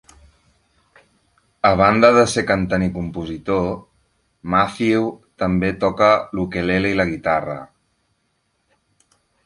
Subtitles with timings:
[1.69, 3.69] A banda de ser cantant i compositor,
[4.55, 5.07] Matthew
[5.45, 7.61] també toca l'ukelele i la guitarra.